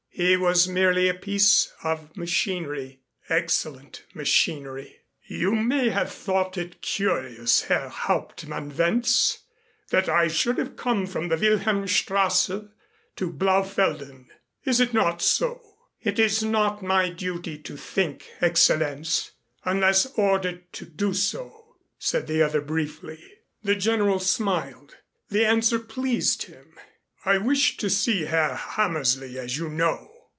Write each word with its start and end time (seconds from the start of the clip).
He 0.13 0.37
was 0.37 0.67
merely 0.67 1.07
a 1.09 1.15
piece 1.15 1.73
of 1.83 2.15
machinery 2.15 2.99
excellent 3.27 4.03
machinery. 4.13 4.97
"You 5.23 5.55
may 5.55 5.89
have 5.89 6.11
thought 6.11 6.59
it 6.59 6.79
curious, 6.81 7.63
Herr 7.63 7.89
Hauptmann 7.89 8.75
Wentz, 8.77 9.39
that 9.89 10.09
I 10.09 10.27
should 10.27 10.59
have 10.59 10.75
come 10.75 11.07
from 11.07 11.29
the 11.29 11.37
Wilhelmstrasse 11.37 12.67
to 13.15 13.31
Blaufelden. 13.33 14.27
Is 14.63 14.79
it 14.79 14.93
not 14.93 15.23
so?" 15.23 15.59
"It 16.03 16.19
is 16.19 16.43
not 16.43 16.83
my 16.83 17.09
duty 17.09 17.57
to 17.59 17.75
think, 17.75 18.29
Excellenz, 18.41 19.31
unless 19.65 20.05
ordered 20.17 20.71
to 20.73 20.85
do 20.85 21.15
so," 21.15 21.77
said 21.97 22.27
the 22.27 22.43
other 22.43 22.61
briefly. 22.61 23.23
The 23.63 23.75
General 23.75 24.19
smiled. 24.19 24.97
The 25.29 25.45
answer 25.47 25.79
pleased 25.79 26.43
him. 26.43 26.77
"I 27.25 27.37
wished 27.39 27.79
to 27.81 27.89
see 27.89 28.25
Herr 28.25 28.55
Hammersley, 28.55 29.37
as 29.39 29.57
you 29.57 29.67
know. 29.69 30.09